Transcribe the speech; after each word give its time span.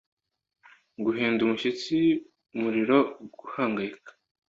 guhinda 1.05 1.39
umushyitsi 1.43 1.97
umuriro 2.55 2.97
guhangayika 3.37 4.11